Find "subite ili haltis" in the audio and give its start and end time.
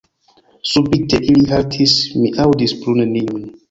0.71-1.97